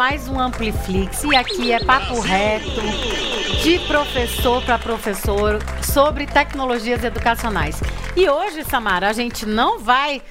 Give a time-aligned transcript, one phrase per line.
[0.00, 2.80] mais um Ampliflix e aqui é papo reto
[3.62, 7.78] de professor para professor sobre tecnologias educacionais.
[8.16, 10.22] E hoje, Samara, a gente não vai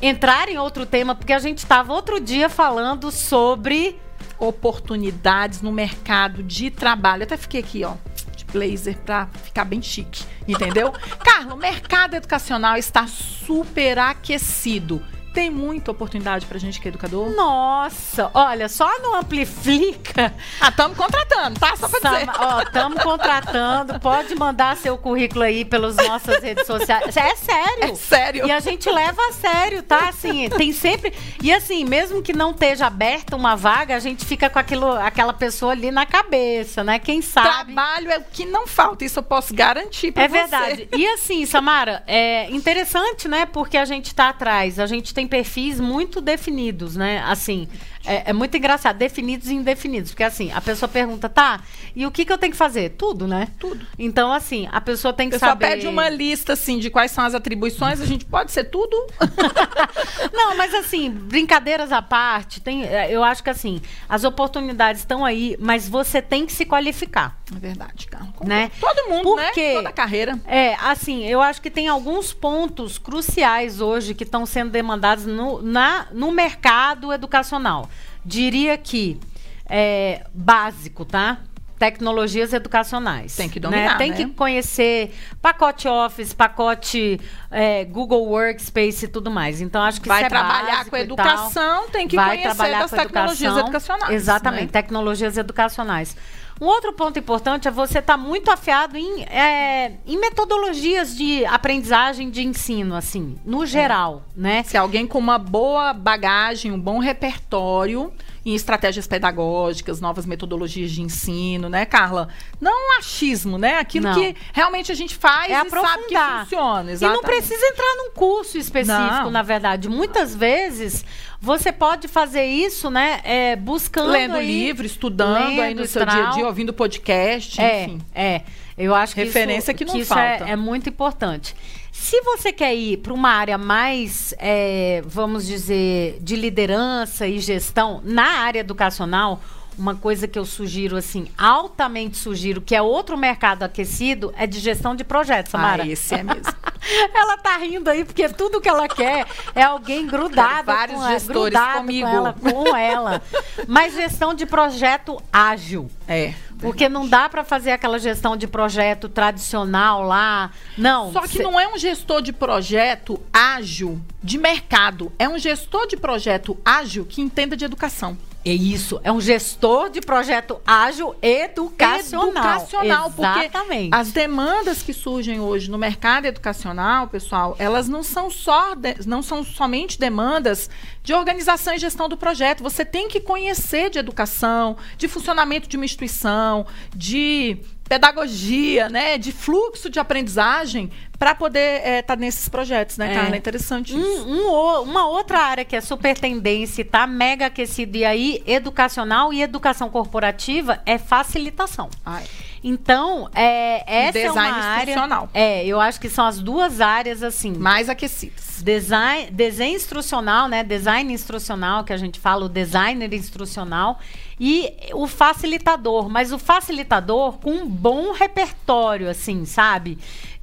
[0.00, 4.00] entrar em outro tema porque a gente estava outro dia falando sobre
[4.38, 7.22] oportunidades no mercado de trabalho.
[7.22, 7.94] Eu até fiquei aqui, ó,
[8.36, 10.92] de blazer para ficar bem chique, entendeu?
[11.24, 15.02] Carlos, o mercado educacional está super aquecido
[15.32, 17.30] tem muita oportunidade pra gente que é educador?
[17.30, 20.34] Nossa, olha, só no Amplifica.
[20.60, 21.76] Ah, estamos contratando, tá?
[21.76, 22.30] Só pra dizer.
[22.38, 24.00] Ó, estamos contratando.
[24.00, 27.16] Pode mandar seu currículo aí pelas nossas redes sociais.
[27.16, 27.84] É sério.
[27.84, 28.46] É sério.
[28.46, 30.08] E a gente leva a sério, tá?
[30.08, 31.12] Assim, tem sempre.
[31.42, 35.32] E assim, mesmo que não esteja aberta uma vaga, a gente fica com aquilo, aquela
[35.32, 36.98] pessoa ali na cabeça, né?
[36.98, 37.48] Quem sabe.
[37.48, 40.38] Trabalho é o que não falta, isso eu posso garantir pra é você.
[40.38, 40.88] É verdade.
[40.92, 43.46] E assim, Samara, é interessante, né?
[43.46, 47.22] Porque a gente tá atrás, a gente tem tem perfis muito definidos, né?
[47.26, 47.68] Assim,
[48.04, 50.10] é, é, muito engraçado, definidos e indefinidos.
[50.10, 51.60] Porque assim, a pessoa pergunta, tá,
[51.94, 52.90] e o que, que eu tenho que fazer?
[52.90, 53.48] Tudo, né?
[53.58, 53.86] Tudo.
[53.98, 55.66] Então, assim, a pessoa tem que pessoa saber.
[55.68, 58.96] pede uma lista, assim, de quais são as atribuições, a gente pode ser tudo.
[60.32, 65.24] Não, mas assim, brincadeiras à parte, tem, é, eu acho que assim, as oportunidades estão
[65.24, 67.38] aí, mas você tem que se qualificar.
[67.54, 68.30] É verdade, Carlos.
[68.46, 68.70] Né?
[68.80, 69.74] Todo mundo, Porque, né?
[69.74, 70.38] Toda carreira.
[70.46, 75.60] É, assim, eu acho que tem alguns pontos cruciais hoje que estão sendo demandados no,
[75.60, 77.90] na, no mercado educacional.
[78.24, 79.18] Diria que
[79.66, 81.38] é básico, tá?
[81.80, 83.34] tecnologias educacionais.
[83.34, 83.96] Tem que dominar, né?
[83.96, 84.16] Tem né?
[84.16, 87.18] que conhecer pacote Office, pacote
[87.50, 89.62] é, Google Workspace e tudo mais.
[89.62, 94.14] Então, acho que vai é trabalhar com educação, tem que vai conhecer das tecnologias educacionais.
[94.14, 94.72] Exatamente, né?
[94.72, 96.14] tecnologias educacionais.
[96.60, 101.44] Um outro ponto importante é você estar tá muito afiado em, é, em metodologias de
[101.46, 104.40] aprendizagem de ensino, assim, no geral, é.
[104.40, 104.62] né?
[104.64, 108.12] Se alguém com uma boa bagagem, um bom repertório
[108.44, 112.28] em estratégias pedagógicas, novas metodologias de ensino, né, Carla?
[112.60, 113.78] Não achismo, né?
[113.78, 114.14] Aquilo não.
[114.14, 115.88] que realmente a gente faz é e aprofundar.
[115.88, 116.92] sabe que funciona.
[116.92, 117.18] Exatamente.
[117.18, 119.30] E não precisa entrar num curso específico, não.
[119.30, 119.88] na verdade.
[119.88, 121.04] Muitas vezes
[121.40, 123.20] você pode fazer isso, né?
[123.24, 124.10] É, buscando.
[124.10, 128.00] Lendo aí, livro, estudando lendo, aí no seu dia a dia, ouvindo podcast, é, enfim.
[128.14, 128.42] É.
[128.76, 130.44] Eu acho que Referência isso, que não que isso falta.
[130.46, 131.54] É, é, muito importante.
[131.92, 138.00] Se você quer ir para uma área mais, é, vamos dizer, de liderança e gestão
[138.04, 139.40] na área educacional,
[139.80, 144.58] uma coisa que eu sugiro, assim, altamente sugiro, que é outro mercado aquecido, é de
[144.58, 145.82] gestão de projetos, Samara.
[145.82, 146.52] Ah, esse é mesmo.
[147.14, 151.54] ela tá rindo aí, porque tudo que ela quer é alguém grudado vários com, gestores
[151.54, 152.08] grudado comigo.
[152.08, 153.22] com ela, com ela.
[153.66, 155.90] Mas gestão de projeto ágil.
[156.06, 156.34] É.
[156.60, 160.50] Porque não dá para fazer aquela gestão de projeto tradicional lá.
[160.76, 161.12] Não.
[161.12, 161.42] Só que cê...
[161.42, 165.12] não é um gestor de projeto ágil de mercado.
[165.18, 168.16] É um gestor de projeto ágil que entenda de educação.
[168.42, 172.56] É isso, é um gestor de projeto ágil educacional.
[172.56, 173.90] Educacional, Exatamente.
[173.90, 178.96] porque as demandas que surgem hoje no mercado educacional, pessoal, elas não são só de,
[179.06, 180.70] não são somente demandas
[181.02, 182.62] de organização e gestão do projeto.
[182.62, 187.58] Você tem que conhecer de educação, de funcionamento de uma instituição, de
[187.90, 193.34] pedagogia, né, de fluxo de aprendizagem para poder estar é, tá nesses projetos, né, Carla?
[193.34, 194.28] É, interessante um, isso.
[194.28, 199.42] Um, uma outra área que é super tendência, tá mega aquecida e aí educacional e
[199.42, 201.90] educação corporativa é facilitação.
[202.06, 202.22] Ai.
[202.62, 205.28] Então, é, essa Design é uma área.
[205.34, 208.62] É, eu acho que são as duas áreas assim mais aquecidas.
[208.62, 210.62] Design, desenho instrucional, né?
[210.62, 213.98] Design instrucional que a gente fala, o designer instrucional
[214.40, 219.98] e o facilitador, mas o facilitador com um bom repertório, assim, sabe?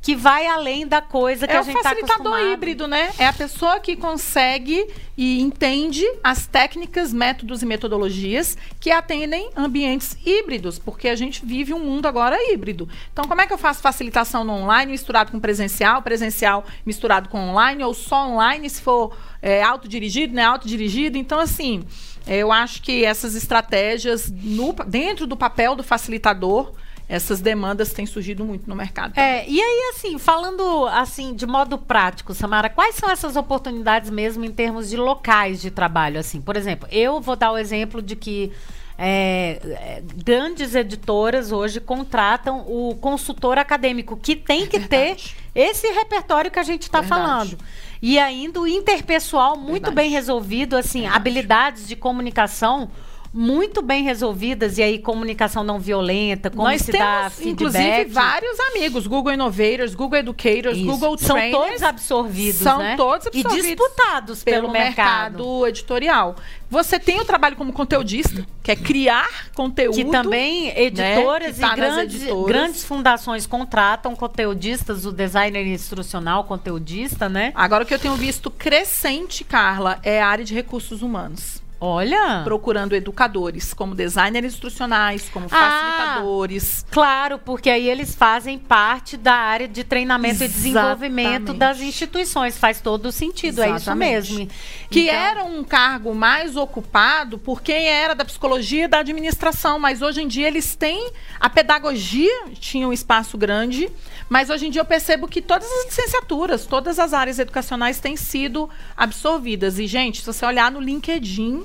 [0.07, 1.89] que vai além da coisa que é a gente está.
[1.89, 3.11] É o facilitador híbrido, né?
[3.17, 4.87] É a pessoa que consegue
[5.17, 11.73] e entende as técnicas, métodos e metodologias que atendem ambientes híbridos, porque a gente vive
[11.73, 12.87] um mundo agora híbrido.
[13.11, 17.49] Então, como é que eu faço facilitação no online misturado com presencial, presencial misturado com
[17.49, 20.43] online, ou só online se for é, autodirigido, né?
[20.43, 21.17] Autodirigido.
[21.17, 21.83] Então, assim,
[22.27, 26.73] eu acho que essas estratégias no, dentro do papel do facilitador
[27.09, 29.17] essas demandas têm surgido muito no mercado.
[29.17, 34.43] É, e aí, assim, falando assim, de modo prático, Samara, quais são essas oportunidades mesmo
[34.43, 36.19] em termos de locais de trabalho?
[36.19, 38.51] Assim, por exemplo, eu vou dar o exemplo de que
[38.97, 45.17] é, é grandes editoras hoje contratam o consultor acadêmico, que tem que é ter
[45.53, 47.57] esse repertório que a gente está falando.
[48.01, 49.95] E ainda o interpessoal muito verdade.
[49.95, 51.17] bem resolvido, assim, verdade.
[51.17, 52.89] habilidades de comunicação
[53.37, 57.51] muito bem resolvidas, e aí comunicação não violenta, como Nós se temos, dá feedback.
[57.51, 60.85] inclusive, vários amigos, Google Innovators, Google Educators, Isso.
[60.87, 61.63] Google São Trainers.
[61.65, 62.95] todos absorvidos, são né?
[62.97, 65.37] todos absorvidos E disputados pelo, pelo mercado.
[65.37, 66.35] mercado editorial.
[66.67, 69.95] Você tem o trabalho como conteudista, que é criar conteúdo.
[69.95, 72.47] Que também editoras que tá e grandes, editoras.
[72.47, 77.51] grandes fundações contratam conteudistas, o designer instrucional, conteudista, né?
[77.53, 81.66] Agora o que eu tenho visto crescente, Carla, é a área de recursos humanos.
[81.79, 82.41] Olha.
[82.43, 86.85] Procurando educadores, como designers instrucionais, como Ah, facilitadores.
[86.89, 91.57] Claro, porque aí eles fazem parte da área de treinamento e desenvolvimento Exatamente.
[91.59, 92.57] das instituições.
[92.57, 94.33] Faz todo sentido, é isso Exatamente.
[94.33, 94.49] mesmo.
[94.89, 99.77] Que Então- era um cargo mais ocupado por quem era da psicologia e da administração,
[99.77, 103.89] mas hoje em dia eles têm a pedagogia tinha um espaço grande,
[104.29, 108.15] mas hoje em dia eu percebo que todas as licenciaturas, todas as áreas educacionais têm
[108.15, 109.77] sido absorvidas.
[109.77, 111.63] E gente, se você olhar no LinkedIn,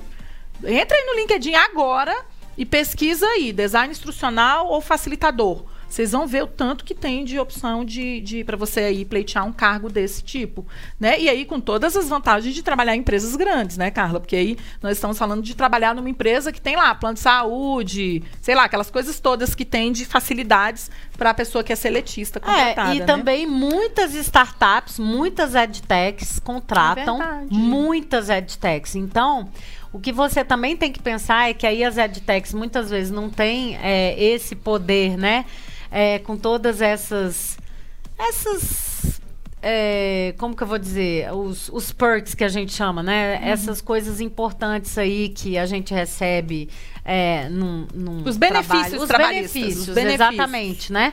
[0.64, 2.14] entra aí no LinkedIn agora
[2.56, 5.64] e pesquisa aí design instrucional ou facilitador.
[5.88, 9.44] Vocês vão ver o tanto que tem de opção de, de para você aí pleitear
[9.44, 10.66] um cargo desse tipo,
[10.98, 11.20] né?
[11.20, 14.18] E aí com todas as vantagens de trabalhar em empresas grandes, né, Carla?
[14.18, 18.22] Porque aí nós estamos falando de trabalhar numa empresa que tem lá plano de saúde,
[18.40, 22.40] sei lá, aquelas coisas todas que tem de facilidades para a pessoa que é seletista
[22.40, 23.04] contratada, É, e né?
[23.04, 28.94] também muitas startups, muitas edtechs contratam É muitas edtechs.
[28.94, 29.50] Então,
[29.92, 33.28] o que você também tem que pensar é que aí as edtechs muitas vezes não
[33.28, 35.44] têm é, esse poder, né?
[35.90, 37.58] É, com todas essas.
[38.18, 39.20] Essas.
[39.60, 41.30] é, como que eu vou dizer?
[41.34, 43.36] Os, os perks que a gente chama, né?
[43.36, 43.48] Uhum.
[43.48, 46.70] Essas coisas importantes aí que a gente recebe
[47.04, 49.42] é, num, num Os benefícios trabalho.
[49.42, 50.14] Os benefícios, os benefícios.
[50.14, 51.12] exatamente, né?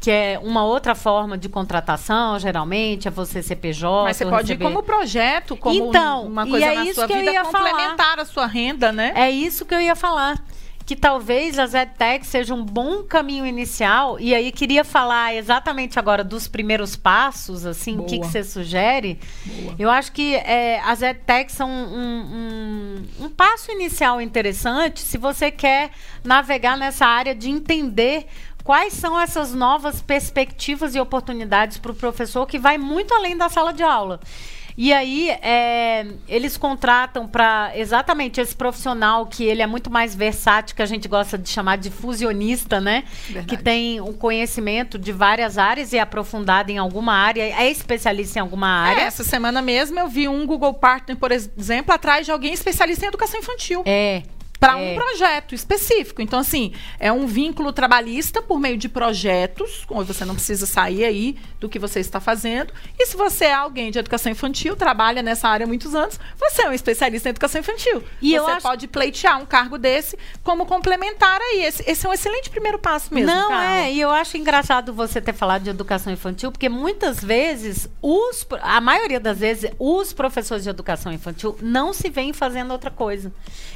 [0.00, 4.04] Que é uma outra forma de contratação, geralmente, é você CPJ.
[4.04, 6.94] Mas você pode receber- ir como projeto, como Então, uma e coisa é na isso
[6.94, 7.70] sua que eu vida ia falar.
[7.70, 9.12] complementar a sua renda, né?
[9.14, 10.42] É isso que eu ia falar.
[10.86, 14.18] Que talvez as edtechs seja um bom caminho inicial.
[14.18, 18.26] E aí queria falar exatamente agora dos primeiros passos, assim, o que, Boa.
[18.26, 19.20] que você sugere.
[19.78, 25.50] Eu acho que é, as edtechs são um, um, um passo inicial interessante se você
[25.50, 25.90] quer
[26.24, 28.26] navegar nessa área de entender
[28.70, 33.48] quais são essas novas perspectivas e oportunidades para o professor que vai muito além da
[33.48, 34.20] sala de aula.
[34.78, 40.76] E aí, é, eles contratam para exatamente esse profissional que ele é muito mais versátil,
[40.76, 43.02] que a gente gosta de chamar de fusionista, né?
[43.26, 43.48] Verdade.
[43.48, 48.38] Que tem um conhecimento de várias áreas e é aprofundado em alguma área, é especialista
[48.38, 49.00] em alguma É, área.
[49.02, 53.08] essa semana mesmo eu vi um Google Partner, por exemplo, atrás de alguém especialista em
[53.08, 53.82] educação infantil.
[53.84, 54.22] É.
[54.60, 54.92] Para é.
[54.92, 56.20] um projeto específico.
[56.20, 61.04] Então, assim, é um vínculo trabalhista por meio de projetos, onde você não precisa sair
[61.04, 62.72] aí do que você está fazendo.
[62.98, 66.62] E se você é alguém de educação infantil, trabalha nessa área há muitos anos, você
[66.62, 68.02] é um especialista em educação infantil.
[68.20, 71.64] E você eu acho- pode pleitear um cargo desse como complementar aí.
[71.64, 73.32] Esse, esse é um excelente primeiro passo mesmo.
[73.34, 73.76] Não, Carla.
[73.76, 78.46] é, e eu acho engraçado você ter falado de educação infantil, porque muitas vezes, os,
[78.60, 83.32] a maioria das vezes, os professores de educação infantil não se veem fazendo outra coisa.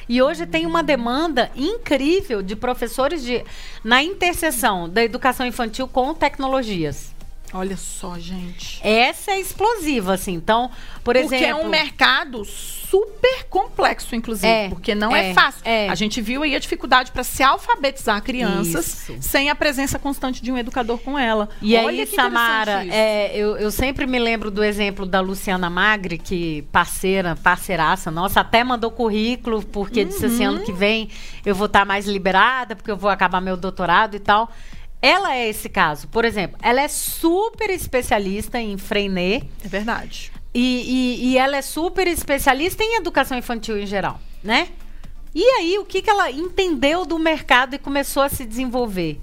[0.06, 3.44] E hoje tem uma demanda incrível de professores de,
[3.82, 7.14] na interseção da educação infantil com tecnologias.
[7.56, 8.80] Olha só, gente.
[8.82, 10.32] Essa é explosiva, assim.
[10.34, 10.70] Então,
[11.04, 11.46] por Porque exemplo.
[11.46, 14.46] é um mercado super complexo, inclusive.
[14.52, 15.60] É, porque não é, é, fácil.
[15.64, 15.88] é.
[15.88, 19.16] A gente viu aí a dificuldade para se alfabetizar crianças Isso.
[19.20, 21.48] sem a presença constante de um educador com ela.
[21.62, 25.70] E Olha aí, que Samara, é, eu, eu sempre me lembro do exemplo da Luciana
[25.70, 30.76] Magri, que parceira, parceiraça nossa, até mandou currículo, porque disse assim, ano que Uhum.
[30.78, 31.08] vem
[31.46, 34.50] eu vou estar mais liberada, porque eu vou acabar meu doutorado e tal.
[35.06, 36.08] Ela é esse caso.
[36.08, 40.32] Por exemplo, ela é super especialista em Freinet É verdade.
[40.54, 40.60] e,
[41.20, 44.68] e- e ela é super especialista em educação infantil em geral, né?
[45.34, 49.20] E aí, o que, que ela entendeu do mercado e começou a se desenvolver?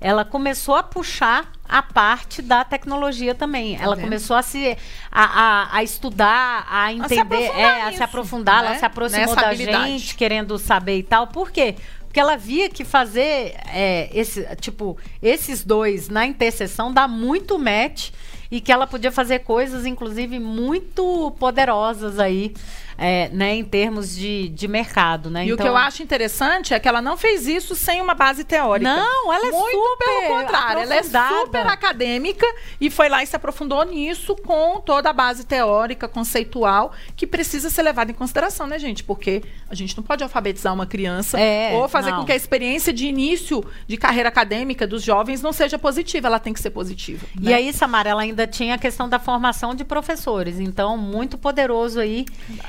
[0.00, 3.74] Ela começou a puxar a parte da tecnologia também.
[3.80, 4.04] ela vendo?
[4.04, 4.76] começou a se
[5.10, 5.24] a,
[5.72, 8.68] a- a estudar, a entender, aprofundar é, a nisso, se aprofundar, né?
[8.68, 9.98] ela se aproximou Nessa da habilidade.
[9.98, 11.28] gente, querendo saber e tal.
[11.28, 11.76] Por quê?
[12.14, 18.12] Porque ela via que fazer é, esse, tipo, esses dois na interseção dá muito match
[18.48, 22.54] e que ela podia fazer coisas, inclusive, muito poderosas aí,
[22.96, 25.46] é, né, em termos de, de mercado, né?
[25.46, 28.44] E o que eu acho interessante é que ela não fez isso sem uma base
[28.44, 28.94] teórica.
[28.94, 32.46] Não, ela é Muito super pelo contrário, ela é super acadêmica
[32.80, 37.70] e foi lá e se aprofundou nisso com toda a base teórica, conceitual, que precisa
[37.70, 39.02] ser levada em consideração, né, gente?
[39.02, 42.20] Porque a gente não pode alfabetizar uma criança É, ou fazer não.
[42.20, 46.38] com que a experiência de início de carreira acadêmica dos jovens não seja positiva, ela
[46.38, 47.26] tem que ser positiva.
[47.40, 47.54] E né?
[47.54, 50.58] aí, Samara, ela ainda tinha a questão da formação de professores.
[50.60, 52.24] Então, muito poderoso aí.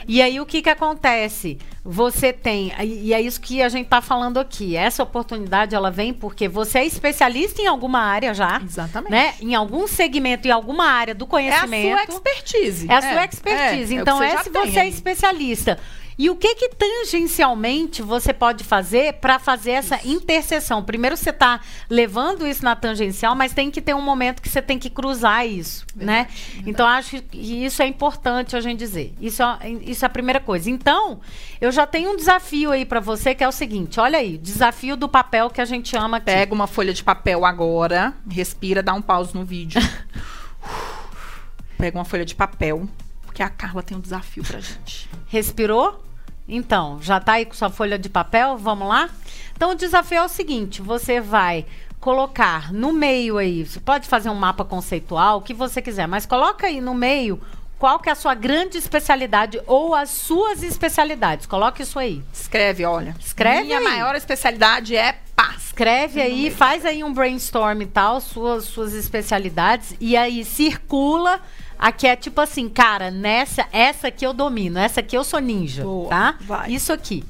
[0.07, 1.57] E aí, o que, que acontece?
[1.83, 4.75] Você tem, e é isso que a gente está falando aqui.
[4.75, 8.61] Essa oportunidade, ela vem porque você é especialista em alguma área já.
[8.63, 9.11] Exatamente.
[9.11, 9.33] Né?
[9.41, 11.87] Em algum segmento, em alguma área do conhecimento.
[11.87, 12.87] É a sua expertise.
[12.89, 13.93] É a sua expertise.
[13.93, 15.79] É, é então, você é se tem você é especialista.
[16.17, 20.81] E o que que tangencialmente você pode fazer para fazer essa interseção?
[20.81, 24.61] Primeiro você está levando isso na tangencial, mas tem que ter um momento que você
[24.61, 26.27] tem que cruzar isso, né?
[26.65, 29.13] Então acho que isso é importante a gente dizer.
[29.19, 30.69] Isso é, isso é a primeira coisa.
[30.69, 31.19] Então
[31.59, 33.99] eu já tenho um desafio aí para você que é o seguinte.
[33.99, 36.27] Olha aí, desafio do papel que a gente ama aqui.
[36.27, 39.81] Pega uma folha de papel agora, respira, dá um pause no vídeo.
[41.77, 42.87] Pega uma folha de papel,
[43.23, 45.09] porque a Carla tem um desafio pra gente.
[45.27, 46.04] Respirou?
[46.47, 48.57] Então, já tá aí com sua folha de papel?
[48.57, 49.09] Vamos lá?
[49.55, 51.65] Então, o desafio é o seguinte: você vai
[51.99, 56.25] colocar no meio aí, você pode fazer um mapa conceitual, o que você quiser, mas
[56.25, 57.41] coloca aí no meio
[57.79, 61.45] qual que é a sua grande especialidade ou as suas especialidades.
[61.45, 62.23] Coloca isso aí.
[62.31, 63.15] Escreve, olha.
[63.19, 63.83] Escreve Minha aí.
[63.83, 65.65] maior especialidade é paz.
[65.65, 71.41] Escreve aí, faz aí um brainstorm e tal, suas, suas especialidades, e aí circula.
[71.77, 75.83] Aqui é tipo assim, cara, nessa, essa aqui eu domino, essa aqui eu sou ninja,
[75.83, 76.37] Boa, tá?
[76.41, 76.71] vai.
[76.71, 77.23] Isso aqui.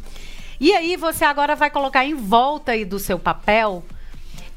[0.60, 3.84] E aí você agora vai colocar em volta aí do seu papel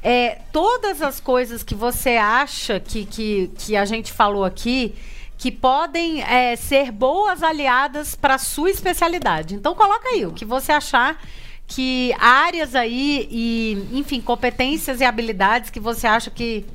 [0.01, 4.95] é, todas as coisas que você acha que, que, que a gente falou aqui
[5.37, 9.55] que podem é, ser boas aliadas para sua especialidade.
[9.55, 11.21] Então coloca aí o que você achar
[11.65, 16.65] que áreas aí e, enfim, competências e habilidades que você acha que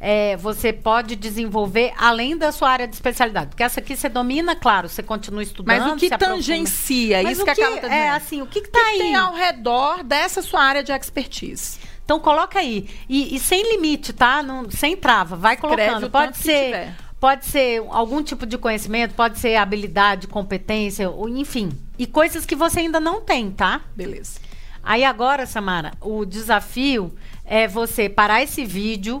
[0.00, 3.48] é, você pode desenvolver além da sua área de especialidade.
[3.48, 5.80] Porque essa aqui você domina, claro, você continua estudando.
[5.80, 7.22] Mas o que tangencia?
[7.22, 8.98] Mas isso o que a Carla tá é assim, o que, que tá que aí?
[8.98, 11.78] tem ao redor dessa sua área de expertise?
[12.04, 12.88] Então coloca aí.
[13.08, 14.42] E, e sem limite, tá?
[14.42, 15.36] Não, sem trava.
[15.36, 16.08] Vai colocando.
[16.08, 16.94] Pode que ser.
[17.20, 21.70] Pode ser algum tipo de conhecimento, pode ser habilidade, competência, ou, enfim.
[21.98, 23.80] E coisas que você ainda não tem, tá?
[23.96, 24.38] Beleza.
[24.84, 27.12] Aí agora, Samara, o desafio
[27.44, 29.18] é você parar esse vídeo,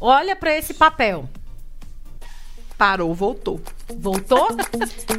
[0.00, 1.28] olha para esse papel.
[2.76, 3.60] Parou, voltou.
[3.88, 4.48] Voltou?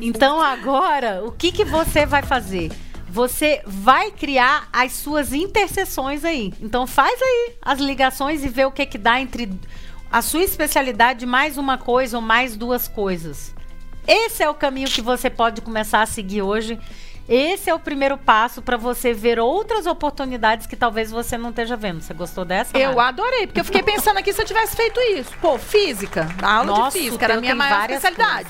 [0.02, 2.72] Então agora, o que, que você vai fazer?
[3.10, 6.54] Você vai criar as suas interseções aí.
[6.62, 9.52] Então faz aí as ligações e vê o que que dá entre
[10.12, 13.54] a sua especialidade mais uma coisa ou mais duas coisas.
[14.08, 16.80] Esse é o caminho que você pode começar a seguir hoje.
[17.30, 21.78] Esse é o primeiro passo para você ver outras oportunidades que talvez você não esteja
[21.78, 22.02] vendo.
[22.02, 22.76] Você gostou dessa?
[22.76, 25.32] Eu adorei, porque eu fiquei pensando aqui se eu tivesse feito isso.
[25.40, 28.50] Pô, física, a aula Nossa, de física era a minha maior especialidade.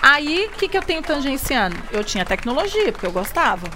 [0.00, 1.76] Aí, o que, que eu tenho tangenciando?
[1.90, 3.68] Eu tinha tecnologia, porque eu gostava.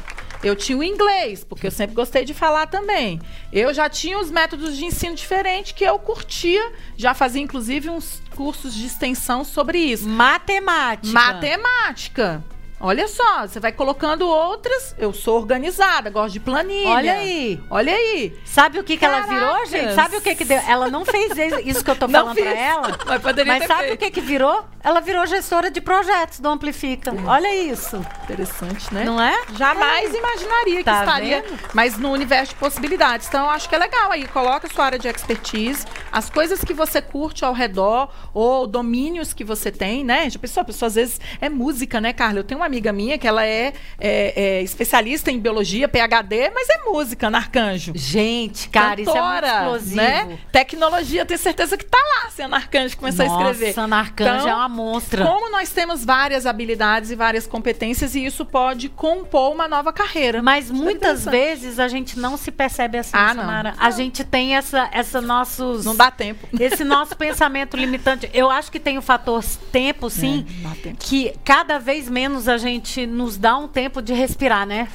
[0.45, 3.21] Eu tinha o inglês, porque eu sempre gostei de falar também.
[3.53, 6.73] Eu já tinha os métodos de ensino diferentes que eu curtia.
[6.97, 10.09] Já fazia, inclusive, uns cursos de extensão sobre isso.
[10.09, 11.13] Matemática.
[11.13, 12.45] Matemática.
[12.79, 14.95] Olha só, você vai colocando outras.
[14.99, 16.91] Eu sou organizada, gosto de planilha.
[16.91, 17.61] Olha aí.
[17.71, 18.39] Olha aí.
[18.45, 19.95] Sabe o que, que ela virou, gente?
[19.95, 20.61] Sabe o que que deu?
[20.69, 21.33] Ela não fez
[21.65, 22.99] isso que eu tô falando fiz, ela.
[23.07, 23.95] mas poderia Mas sabe feito.
[23.95, 24.63] o que que virou?
[24.85, 27.13] Ela virou gestora de projetos do Amplifica.
[27.27, 27.97] Olha isso.
[28.25, 29.05] Interessante, né?
[29.05, 29.35] Não é?
[29.57, 31.59] Jamais imaginaria que Tá estaria, vendo?
[31.73, 33.27] mas no universo de possibilidades.
[33.27, 34.29] Então, eu acho que é legal aí.
[34.29, 39.33] Coloca a sua área de expertise, as coisas que você curte ao redor, ou domínios
[39.33, 40.29] que você tem, né?
[40.29, 40.61] Já pensou?
[40.61, 42.41] A pessoa às vezes é música, né, Carla?
[42.41, 46.69] Eu tenho uma amiga minha que ela é, é- é especialista em biologia, PhD, mas
[46.69, 47.93] é música na Arcanjo.
[47.95, 49.97] Gente, cara, isso é muito Cantora, explosivo.
[49.97, 50.39] né?
[50.53, 53.69] Tecnologia, tenho certeza que tá lá se a Ana Arcanjo começar a escrever.
[53.69, 55.25] Nossa, Ana Arcanjo Então, é uma monstra.
[55.25, 60.43] Como nós temos várias habilidades e várias competências, e isso pode compor uma nova carreira.
[60.43, 63.43] Mas é muitas vezes a gente não se percebe assim, Ah, não.
[63.43, 63.75] Samara.
[63.79, 65.85] A gente tem essa, essa nossos...
[65.85, 66.47] Não dá tempo.
[66.59, 68.29] Esse nosso pensamento limitante.
[68.35, 70.97] Eu acho que tem o fator tempo, sim, É, não dá tempo.
[70.99, 74.89] que cada vez menos a gente nos dá um tempo de respirar, né?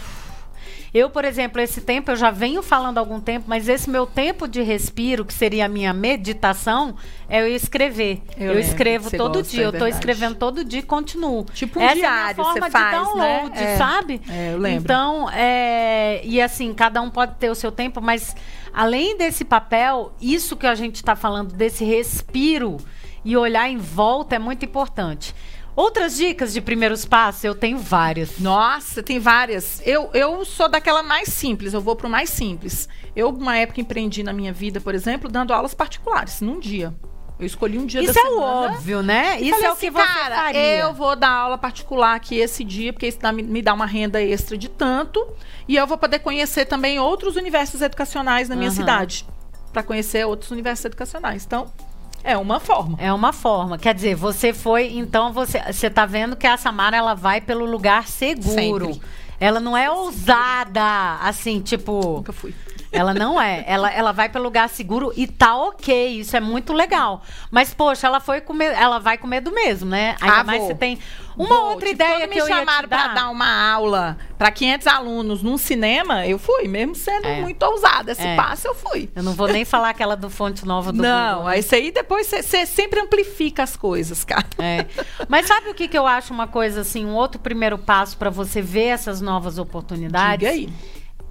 [0.93, 4.05] Eu, por exemplo, esse tempo eu já venho falando há algum tempo, mas esse meu
[4.05, 6.95] tempo de respiro, que seria a minha meditação,
[7.29, 8.21] é eu escrever.
[8.37, 9.95] Eu Eu, escrevo todo gosta, dia, é eu tô verdade.
[9.95, 11.45] escrevendo todo dia e continuo.
[11.53, 13.73] Tipo um Essa diário, é a minha você forma faz, de download, né?
[13.73, 13.77] É.
[13.77, 14.21] sabe?
[14.29, 14.83] É, eu lembro.
[14.83, 18.35] Então, é, e assim, cada um pode ter o seu tempo, mas
[18.73, 22.75] além desse papel, isso que a gente está falando, desse respiro
[23.23, 25.33] e olhar em volta é muito importante.
[25.75, 28.37] Outras dicas de primeiros passos, eu tenho várias.
[28.39, 29.81] Nossa, tem várias.
[29.85, 32.89] Eu, eu sou daquela mais simples, eu vou pro mais simples.
[33.15, 36.93] Eu, uma época, empreendi na minha vida, por exemplo, dando aulas particulares, num dia.
[37.39, 38.45] Eu escolhi um dia Isso da é semana.
[38.75, 39.39] óbvio, né?
[39.41, 40.77] Isso falei é o que assim, você cara, faria.
[40.77, 44.21] eu vou dar aula particular aqui esse dia, porque isso dá- me dá uma renda
[44.21, 45.25] extra de tanto.
[45.67, 48.75] E eu vou poder conhecer também outros universos educacionais na minha Aham.
[48.75, 49.25] cidade.
[49.73, 51.43] Para conhecer outros universos educacionais.
[51.43, 51.71] Então,
[52.23, 52.97] É uma forma.
[52.99, 53.77] É uma forma.
[53.77, 57.65] Quer dizer, você foi, então você, você tá vendo que a Samara ela vai pelo
[57.65, 58.93] lugar seguro.
[58.93, 59.01] Sempre.
[59.39, 62.17] Ela não é ousada, assim, tipo.
[62.17, 62.53] Nunca fui.
[62.91, 63.63] Ela não é.
[63.67, 66.19] Ela, ela vai pelo lugar seguro e tá ok.
[66.19, 67.21] Isso é muito legal.
[67.49, 70.15] Mas, poxa, ela foi com medo, ela vai com medo mesmo, né?
[70.19, 70.99] Ainda Ah, mais se tem.
[71.37, 73.13] Uma Vou, outra tipo, ideia que me eu ia chamaram te pra dar.
[73.15, 77.39] dar uma aula para 500 alunos num cinema, eu fui, mesmo sendo É.
[77.39, 78.11] muito ousada.
[78.11, 78.35] Esse É.
[78.35, 79.09] passo eu fui.
[79.15, 81.59] Eu não vou nem falar aquela do Fonte Nova do Não, Google, né?
[81.59, 84.45] isso aí depois você sempre amplifica as coisas, cara.
[84.59, 84.85] É.
[85.29, 88.29] Mas sabe o que, que eu acho uma coisa assim, um outro primeiro passo para
[88.29, 90.39] você ver essas novas oportunidades?
[90.39, 90.69] Diga aí.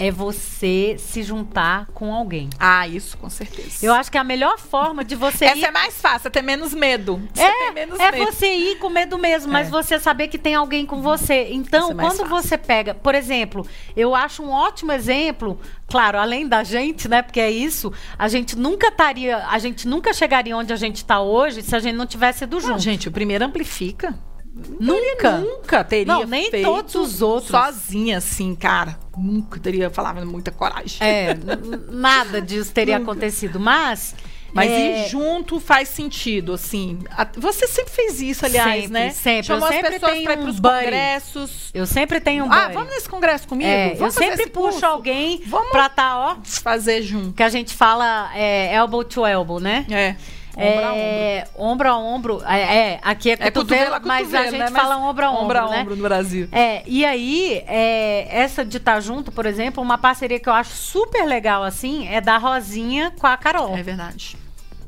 [0.02, 2.48] É você se juntar com alguém.
[2.58, 3.84] Ah, isso com certeza.
[3.84, 6.40] Eu acho que a melhor forma de você Essa ir é mais fácil, é ter
[6.40, 7.22] menos medo.
[7.34, 8.24] Você É, menos é medo.
[8.32, 9.70] você ir com medo mesmo, mas É.
[9.70, 11.48] você saber que tem alguém com você.
[11.52, 12.28] Então, Isso é quando fácil.
[12.28, 17.20] você pega, por exemplo, eu acho um ótimo exemplo, claro, além da gente, né?
[17.20, 21.20] Porque é isso, a gente nunca estaria, a gente nunca chegaria onde a gente está
[21.20, 22.78] hoje se a gente não tivesse Não, junto.
[22.78, 24.18] gente, o primeiro amplifica.
[24.80, 25.38] Nunca.
[25.38, 27.50] Nunca teria Não, nem feito todos os outros.
[27.50, 28.98] Sozinha, assim, cara.
[29.16, 30.98] Nunca teria falado muita coragem.
[31.00, 31.36] É,
[31.90, 33.12] nada disso teria Nunca.
[33.12, 34.14] acontecido, mas
[34.52, 36.98] Mas é, ir junto faz sentido, assim.
[37.36, 39.10] Você sempre fez isso, aliás, Sempre, né?
[39.10, 39.42] sempre.
[39.44, 40.74] Chamou Eu as sempre pessoas tenho pra ir um pros buddy.
[40.84, 41.70] congressos.
[41.72, 42.74] eu sempre tenho um ah, buddy.
[42.74, 43.70] vamos nesse congresso comigo?
[43.70, 44.86] É, eu sempre puxo curso?
[44.86, 47.32] alguém Vamos pra tá, ó, fazer junto.
[47.34, 49.86] que a gente fala é, elbow to elbow, né?
[49.88, 50.16] É.
[50.60, 51.00] Ombro a ombro.
[51.02, 52.42] É, ombro a ombro.
[52.46, 52.60] É,
[52.94, 54.70] é, aqui é É cotovelo, cotovelo a mas a cotovelo, gente né?
[54.70, 55.80] Mas fala ombro a ombro, Ombro a né?
[55.82, 56.48] ombro no Brasil.
[56.52, 60.70] É, e aí, é, essa de estar junto, por exemplo, uma parceria que eu acho
[60.74, 64.36] super legal, assim, é da Rosinha com a Carol, É verdade.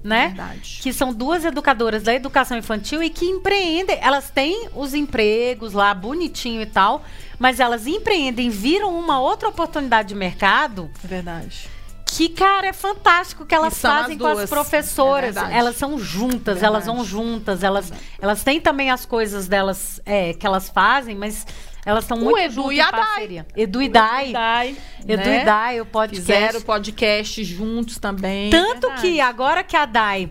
[0.03, 0.29] né?
[0.29, 0.79] Verdade.
[0.83, 3.99] Que são duas educadoras da educação infantil e que empreendem.
[4.01, 7.05] Elas têm os empregos lá, bonitinho e tal,
[7.39, 11.69] mas elas empreendem, viram uma outra oportunidade de mercado É verdade.
[12.17, 15.31] Que, cara, é fantástico que elas são as fazem com as professoras.
[15.37, 15.59] É verdade.
[15.59, 16.65] elas são juntas, Verdade.
[16.67, 21.47] elas vão juntas, elas, elas têm também as coisas delas é, que elas fazem, mas
[21.87, 23.01] elas estão muito Edu juntas e a Dai.
[23.01, 23.47] parceria.
[23.57, 24.33] Edu e Dai.
[24.33, 24.77] Dai.
[25.09, 25.43] Edu né?
[25.43, 26.33] e Dai, o podcast.
[26.33, 28.51] Fizeram podcast juntos também.
[28.51, 29.01] Tanto Verdade.
[29.01, 30.31] que agora que a Dai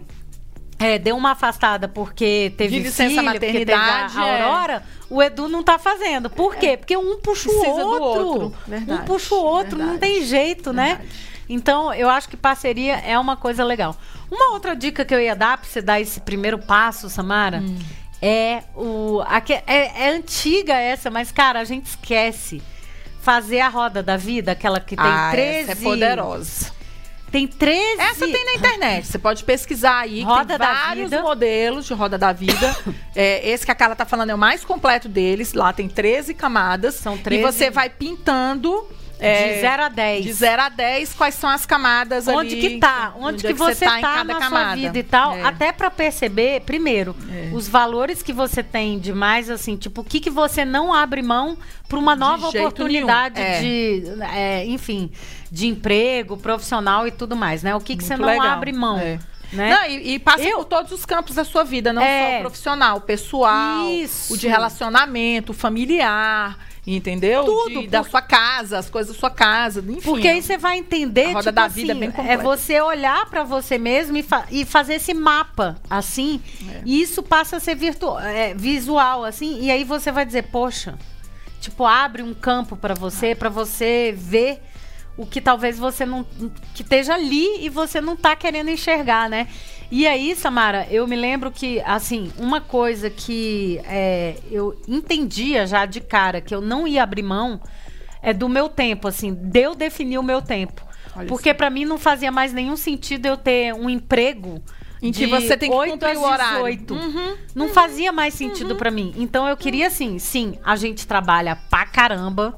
[0.80, 4.42] é, deu uma afastada porque teve De licença filho, a, maternidade, a é.
[4.42, 6.30] Aurora, o Edu não tá fazendo.
[6.30, 6.78] Por quê?
[6.78, 8.26] Porque um puxa o outro.
[8.26, 8.54] outro.
[8.68, 11.02] Verdade, Um puxa o outro, não verdade, tem jeito, né?
[11.54, 13.96] Então, eu acho que parceria é uma coisa legal.
[14.30, 17.78] Uma outra dica que eu ia dar pra você dar esse primeiro passo, Samara, Hum.
[18.22, 19.22] é o.
[19.28, 22.62] aque- é, é antiga essa, mas, cara, a gente esquece.
[23.22, 25.60] Fazer a roda da vida, aquela que tem ah, 13.
[25.60, 26.72] essa é poderosa.
[27.32, 28.02] Tem 13.
[28.02, 29.06] Essa tem na internet.
[29.08, 30.22] Você pode pesquisar aí.
[30.24, 31.22] Roda tem vários Vida.
[31.22, 32.76] modelos de roda da vida.
[33.16, 35.54] É, esse que a Carla tá falando é o mais completo deles.
[35.54, 36.96] Lá tem 13 camadas.
[36.96, 37.42] São 13.
[37.42, 38.86] E você vai pintando.
[39.26, 40.24] É, de 0 a 10.
[40.26, 42.62] De 0 a 10, quais são as camadas onde ali.
[42.62, 44.66] que tá, onde, que é você tá, cada na camada.
[44.66, 45.44] sua vida e tal, É.
[45.44, 47.50] até pra perceber, primeiro, É.
[47.54, 51.22] os valores que você tem de mais assim, tipo, o que que você não abre
[51.22, 51.58] mão
[51.88, 53.60] pra uma nova jeito oportunidade nenhum, é.
[53.60, 55.12] de, é, enfim,
[55.52, 57.76] de emprego, profissional e tudo mais, né?
[57.76, 58.48] O que que você não legal.
[58.48, 59.20] abre mão, É.
[59.52, 59.70] né?
[59.76, 62.32] Não, e, e passa Eu- por todos os campos da sua vida, não É.
[62.32, 64.34] só o profissional, o pessoal, Isso.
[64.34, 67.44] o de relacionamento, o familiar, entendeu?
[67.46, 70.02] Tudo, De- da sua casa, as coisas da sua casa, enfim.
[70.02, 72.82] Porque aí você vai entender, A roda tipo da assim, vida é bem é você
[72.82, 76.82] olhar pra você mesmo e, fa- e fazer esse mapa, assim, É.
[76.86, 77.78] e isso passa a ser
[78.24, 80.98] é, visual, assim, e aí você vai dizer, poxa,
[81.60, 84.60] tipo, abre um campo pra você, pra você ver
[85.18, 86.26] o que talvez você não,
[86.74, 89.48] que esteja ali e você não tá querendo enxergar, né?
[89.92, 95.86] E aí, Samara, eu me lembro que, assim, uma coisa que é, eu entendia já
[95.86, 97.60] de cara que eu não ia abrir mão
[98.22, 100.82] é do meu tempo, assim, de eu definir o meu tempo.
[101.14, 104.62] Olha Porque pra mim não fazia mais nenhum sentido eu ter um emprego
[105.02, 106.78] Em que de você tem que 8 cumprir às o horário.
[106.78, 106.94] 18.
[106.94, 107.38] Uhum.
[107.54, 109.14] Não fazia mais sentido pra mim.
[109.18, 112.58] Então eu queria assim, sim, a gente trabalha pra caramba,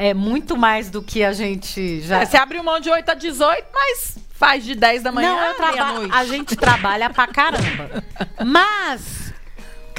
[0.00, 3.12] é muito mais do que a gente já É, você abriu mão de 8 a
[3.12, 6.14] 18, mas faz de 10 da manhã não, eu meia-noite.
[6.14, 8.02] A gente trabalha pra caramba.
[8.42, 9.19] Mas,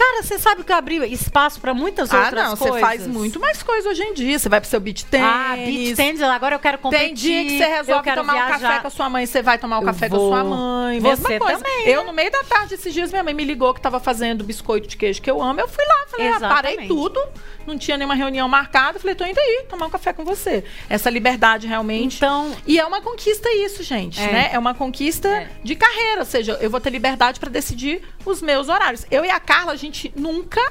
[0.01, 2.75] cara, você sabe que eu abri espaço pra muitas Ah, outras não, coisas.
[2.75, 4.37] você faz muito mais coisa hoje em dia.
[4.39, 5.27] Você vai pro seu beat tênis.
[5.27, 7.05] Ah, beach tennis, agora eu quero competir.
[7.05, 8.59] Tem dia que você resolve tomar um viajar.
[8.59, 10.29] café com a sua mãe, você vai tomar um Eu café com a vou.
[10.31, 10.99] sua mãe.
[10.99, 11.57] Você mesma coisa.
[11.63, 12.07] também, Eu, né?
[12.07, 14.97] no meio da tarde, esses dias, minha mãe me ligou que tava fazendo biscoito de
[14.97, 15.59] queijo que eu amo.
[15.59, 17.19] Eu fui lá, falei, ah, parei tudo.
[17.67, 18.99] Não tinha nenhuma reunião marcada.
[18.99, 20.63] Falei, tô indo aí tomar um café com você.
[20.89, 22.17] Essa liberdade realmente.
[22.17, 24.31] Então, E é uma conquista isso, gente, É.
[24.31, 24.49] né?
[24.53, 25.47] É uma conquista É.
[25.63, 29.05] de carreira, ou seja, eu vou ter liberdade para decidir os meus horários.
[29.11, 30.61] Eu e a Carla, a gente nunca,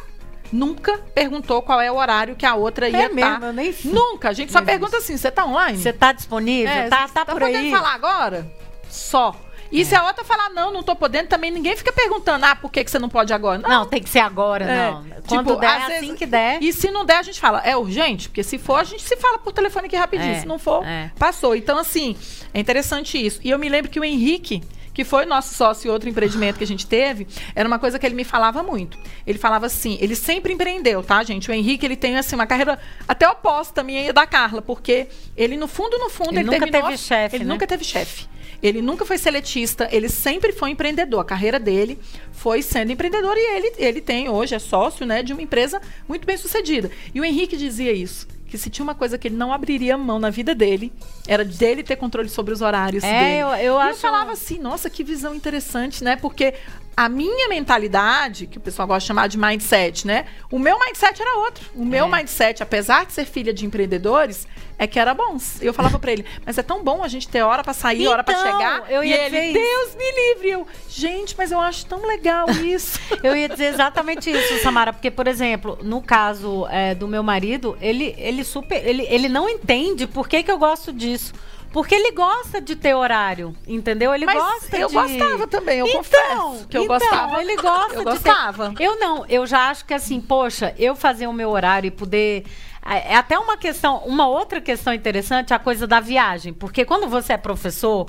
[0.53, 3.15] nunca perguntou qual é o horário que a outra ia é estar.
[3.15, 3.93] mesmo, eu nem sei.
[3.93, 5.79] Nunca, a gente só pergunta assim, você tá online?
[5.79, 6.71] você tá disponível?
[6.73, 7.71] É, tá você tá por podendo aí?
[7.71, 8.51] falar agora?
[8.89, 9.35] Só.
[9.73, 12.73] E se a outra falar, não, não tô podendo, também ninguém fica perguntando, ah, por
[12.73, 13.59] que, que você não pode agora?
[13.59, 15.05] Não, não tem que ser agora, É, não.
[15.29, 16.61] Quando tipo, der, às assim vezes- que der.
[16.61, 18.29] E se não der, a gente fala, é urgente?
[18.29, 20.33] Porque se for, a gente se fala por telefone aqui rapidinho.
[20.33, 21.13] É, se não for, é.
[21.17, 21.55] passou.
[21.55, 22.17] Então, assim,
[22.53, 23.39] é interessante isso.
[23.45, 24.61] E eu me lembro que o Henrique,
[24.93, 28.05] que foi nosso sócio em outro empreendimento que a gente teve, era uma coisa que
[28.07, 28.99] ele me falava muito.
[29.27, 31.51] Ele falava assim, ele sempre empreendeu, tá, gente?
[31.51, 35.57] O Henrique, ele tem, assim, uma carreira até oposta minha e da Carla, porque ele,
[35.57, 37.53] no fundo, no fundo, Ele ele, nunca terminou- teve chefe, Ele né?
[37.53, 38.29] nunca teve chefe.
[38.63, 41.21] Ele nunca foi seletista, ele sempre foi empreendedor.
[41.21, 41.99] A carreira dele
[42.31, 46.27] foi sendo empreendedor e ele, ele tem hoje, é sócio né, de uma empresa muito
[46.27, 46.91] bem sucedida.
[47.15, 48.29] E o Henrique dizia isso.
[48.51, 50.93] Que se tinha uma coisa que ele não abriria mão na vida dele,
[51.27, 53.39] era dele ter controle sobre os horários É, dele.
[53.43, 56.17] eu- eu e eu acho- falava assim, nossa, que visão interessante, né?
[56.17, 56.55] Porque
[56.97, 60.27] a minha mentalidade, que o pessoal gosta de chamar de mindset, né?
[60.51, 61.65] O meu mindset era outro.
[61.75, 62.09] O meu É.
[62.19, 64.47] mindset, apesar de ser filha de empreendedores,
[64.79, 65.37] é que era bom.
[65.61, 68.23] Eu falava pra ele, mas é tão bom a gente ter hora pra sair, hora
[68.25, 68.91] pra Então, chegar.
[68.91, 69.55] eu e ia ele, dizer isso.
[69.55, 70.51] Deus me livre.
[70.51, 72.99] Eu, gente, mas eu acho tão legal isso.
[73.23, 77.77] Eu ia dizer exatamente isso, Samara, porque, por exemplo, no caso é, do meu marido,
[77.81, 78.85] ele, ele super.
[78.87, 81.33] Ele, ele não entende por que, que eu gosto disso.
[81.73, 84.13] Porque ele gosta de ter horário, entendeu?
[84.15, 84.95] Ele Mas gosta eu de.
[84.95, 87.41] gostava também, eu então, confesso que eu então, gostava.
[87.41, 88.75] Ele gosta Eu de gostava.
[88.75, 88.85] Ter...
[88.85, 92.45] Eu não, eu já acho que assim, poxa, eu fazer o meu horário e poder.
[92.85, 96.53] É é até uma questão, uma outra questão interessante, a coisa da viagem.
[96.53, 98.07] Porque quando você é professor.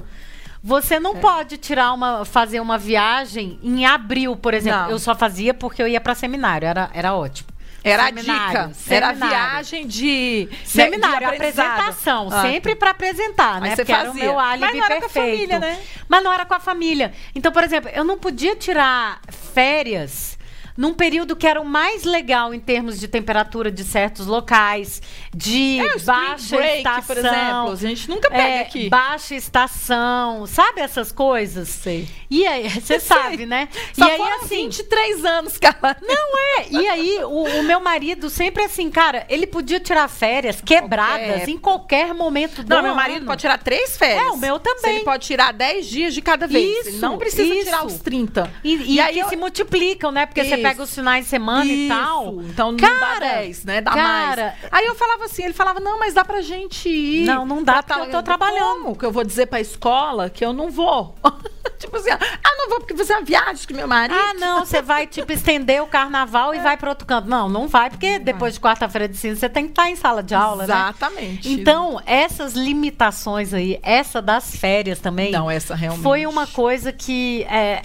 [0.63, 1.19] Você não É.
[1.19, 4.81] pode tirar uma, fazer uma viagem em abril, por exemplo.
[4.83, 4.89] Não.
[4.91, 7.49] Eu só fazia porque eu ia para seminário, era, era ótimo.
[7.83, 8.93] Era a Seminário, dica.
[8.95, 9.35] Era a seminário.
[9.37, 13.69] viagem de Seminário, de apresentação, Ah, sempre para apresentar, né?
[13.75, 15.31] você Porque era o meu álibi Mas não era com a perfeito.
[15.35, 15.79] família, né?
[16.07, 17.11] Mas não era com a família.
[17.33, 19.19] Então, por exemplo, eu não podia tirar
[19.55, 20.37] férias
[20.77, 25.01] num período que era o mais legal em termos de temperatura de certos locais,
[25.33, 27.03] de É, baixa break, estação.
[27.05, 27.71] por exemplo.
[27.71, 28.89] A gente nunca pega é, aqui.
[28.89, 31.67] Baixa estação, sabe essas coisas?
[31.69, 32.07] Sei.
[32.29, 33.45] E aí, você sabe, sei.
[33.45, 33.67] né?
[33.93, 35.97] Só e aí, assim, 23 anos, cara.
[36.01, 36.65] não é.
[36.69, 41.49] E aí, o, o meu marido sempre assim, cara, ele podia tirar férias quebradas Qualquer-
[41.49, 44.25] em qualquer momento do Não, meu marido pode tirar três férias.
[44.25, 44.81] É, o meu também.
[44.81, 46.87] Se Ele pode tirar 10 dias de cada vez.
[46.87, 47.65] Isso, não precisa isso.
[47.65, 48.51] tirar os 30.
[48.63, 50.25] E, e aí que eu- se multiplicam, né?
[50.25, 50.60] Porque você Isso.
[50.61, 52.41] Pega os finais de semana e Isso, tal.
[52.41, 53.81] Então não Cara, dá 10, né?
[53.81, 54.73] Dá cara, mais.
[54.73, 57.25] Aí eu falava assim, ele falava, não, mas dá pra gente ir.
[57.25, 58.81] Não, não dá, porque eu tô trabalhando.
[58.81, 61.15] Como que eu vou dizer pra escola que eu não vou?
[61.81, 64.17] tipo assim, ah, não vou porque você é uma viagem com meu marido.
[64.17, 67.27] Ah, não, você vai, tipo, estender o carnaval e vai para outro canto.
[67.27, 70.21] Não, não vai, porque depois de quarta-feira de cinza você tem que estar em sala
[70.23, 70.73] de aula, né?
[70.73, 71.51] Exatamente.
[71.51, 75.31] Então, essas limitações aí, essa das férias também.
[75.31, 76.03] Não, essa realmente.
[76.03, 77.81] Foi uma coisa que é,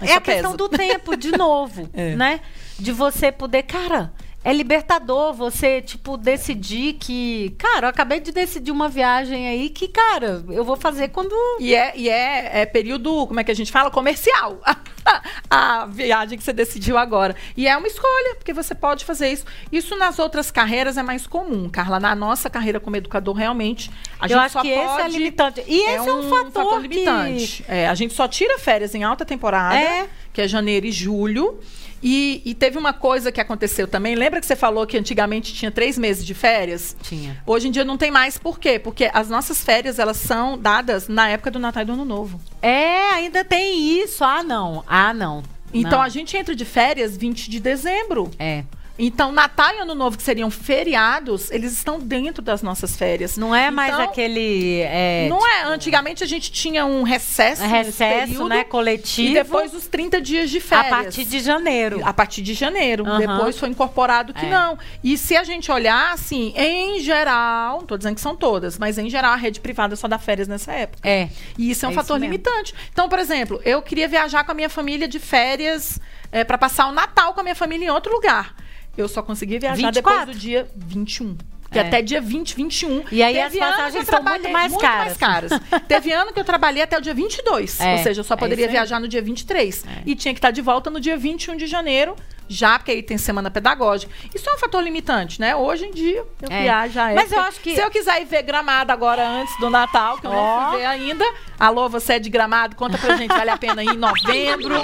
[0.00, 0.56] é, é a questão pesa.
[0.56, 2.14] do tempo, de novo, É.
[2.14, 2.40] né?
[2.78, 4.12] De você poder, cara,
[4.48, 9.86] é libertador você, tipo, decidir que, cara, eu acabei de decidir uma viagem aí que,
[9.88, 13.54] cara, eu vou fazer quando E é, e é, é período, como é que a
[13.54, 13.90] gente fala?
[13.90, 14.58] Comercial.
[15.50, 17.36] a viagem que você decidiu agora.
[17.54, 19.44] E é uma escolha, porque você pode fazer isso.
[19.70, 22.00] Isso nas outras carreiras é mais comum, Carla.
[22.00, 25.18] Na nossa carreira como educador, realmente, a eu gente acho só que esse é pode...
[25.18, 25.64] limitante.
[25.66, 27.64] E esse é um, fator, que- limitante.
[27.68, 30.08] É, a gente só tira férias em alta temporada, É.
[30.32, 31.60] que é janeiro e julho.
[32.02, 34.14] E, e teve uma coisa que aconteceu também.
[34.14, 36.96] Lembra que você falou que antigamente tinha três meses de férias?
[37.02, 37.42] Tinha.
[37.46, 38.38] Hoje em dia não tem mais.
[38.38, 38.78] Por quê?
[38.78, 42.40] Porque as nossas férias, elas são dadas na época do Natal e do Ano Novo.
[42.62, 44.22] É, ainda tem isso.
[44.24, 44.84] Ah, não.
[44.86, 45.42] Ah, não.
[45.72, 46.02] Então Não.
[46.02, 48.30] a gente entra de férias 20 de dezembro.
[48.38, 48.64] É.
[48.98, 53.36] Então, Natal e Ano Novo, que seriam feriados, eles estão dentro das nossas férias.
[53.36, 54.80] Não é mais Então, aquele.
[54.82, 55.62] É, Não é.
[55.64, 57.62] Antigamente a gente tinha um recesso.
[57.62, 58.64] nesse recesso, período, né?
[58.64, 59.28] Coletivo.
[59.30, 60.88] E depois os 30 dias de a férias.
[60.90, 62.00] partir de janeiro.
[62.04, 63.06] A partir de janeiro.
[63.06, 63.18] Aham.
[63.18, 64.50] Depois foi incorporado que É.
[64.50, 64.78] não.
[65.04, 68.98] E se a gente olhar, assim, em geral, não tô dizendo que são todas, mas
[68.98, 71.08] em geral a rede privada só dá férias nessa época.
[71.08, 71.28] É.
[71.56, 72.74] E isso é um É fator limitante.
[72.92, 76.00] Então, por exemplo, eu queria viajar com a minha família de férias
[76.46, 78.54] para passar o Natal com a minha família em outro lugar.
[78.98, 80.02] Eu só consegui viajar 24?
[80.26, 81.36] depois do dia 21.
[81.70, 81.82] Que É.
[81.82, 83.04] até dia 20, 21.
[83.12, 85.04] E aí Teve as passagens são muito mais muito caras.
[85.06, 85.52] mais caras.
[85.86, 87.78] Teve ano que eu trabalhei até o dia 22.
[87.80, 88.72] É, ou seja, eu só é poderia aí.
[88.72, 89.84] viajar no dia 23.
[89.86, 90.02] É.
[90.06, 92.16] E tinha que estar de volta no dia 21 de janeiro,
[92.48, 94.12] já, porque aí tem semana pedagógica.
[94.34, 95.54] Isso é um fator limitante, né?
[95.54, 96.62] Hoje em dia, eu É.
[96.62, 97.14] viajo já é.
[97.14, 100.26] Mas eu acho que- Se eu quiser ir ver gramado agora antes do Natal, que
[100.26, 100.70] eu não Ó.
[100.70, 101.24] fui ver ainda.
[101.58, 102.74] Alô, você é de gramado?
[102.76, 104.74] Conta pra gente, vale a pena ir em novembro,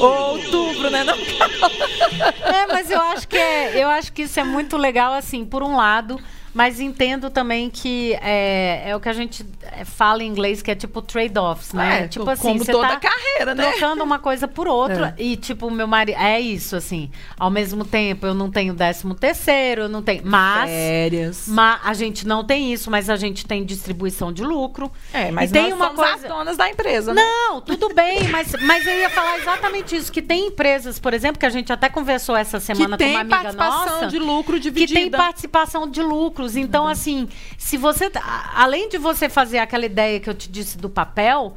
[0.00, 1.04] outubro, né?
[1.04, 5.44] Não, É, mas eu acho que é, eu acho que isso é muito legal, assim,
[5.44, 6.20] por um lado,
[6.54, 10.70] mas entendo também que é, é o que a gente é, fala em inglês, que
[10.70, 12.04] é tipo trade-offs, né?
[12.04, 13.70] É, tipo assim, como você toda tá carreira, né?
[13.70, 15.14] trocando uma coisa por outra.
[15.18, 16.18] E, tipo, meu marido.
[16.18, 17.10] É isso, assim.
[17.38, 20.22] Ao mesmo tempo, eu não tenho décimo terceiro, eu não tenho.
[20.24, 20.70] Mas.
[20.70, 21.48] Férias.
[21.48, 24.90] Ma- a gente não tem isso, mas a gente tem distribuição de lucro.
[25.12, 26.14] É, mas e tem uma coisa.
[26.14, 27.22] as donas da empresa, né?
[27.22, 30.10] Não, tudo bem, mas, mas eu ia falar exatamente isso.
[30.10, 33.14] Que tem empresas, por exemplo, que a gente até conversou essa semana que com tem
[33.14, 34.06] uma amiga participação nossa.
[34.06, 35.00] de lucro que dividida.
[35.00, 36.02] tem participação de
[36.38, 36.56] lucros.
[36.56, 36.90] Então, Uhum.
[36.90, 38.10] assim, se você.
[38.14, 41.54] a- Além de você fazer aquela ideia que eu te disse do papel,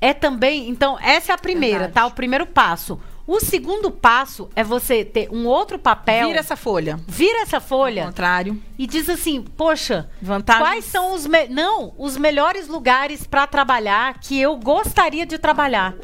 [0.00, 0.68] é também.
[0.68, 1.94] Então, essa é a primeira, Verdade.
[1.94, 2.06] tá?
[2.06, 3.00] O primeiro passo.
[3.26, 6.26] O segundo passo é você ter um outro papel.
[6.26, 7.00] Vira essa folha.
[7.08, 8.62] vira essa Ao folha contrário.
[8.78, 10.62] e diz assim: Poxa, Vantagens.
[10.68, 15.94] quais são os não os melhores lugares para trabalhar que eu gostaria de trabalhar?